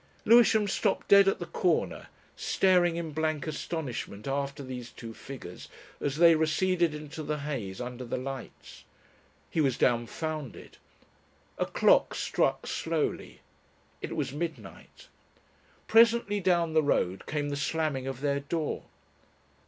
[0.25, 5.67] Lewisham stopped dead at the corner, staring in blank astonishment after these two figures
[5.99, 8.83] as they receded into the haze under the lights.
[9.51, 10.77] He was dumfounded.
[11.59, 13.41] A clock struck slowly.
[14.01, 15.07] It was midnight.
[15.87, 18.85] Presently down the road came the slamming of their door.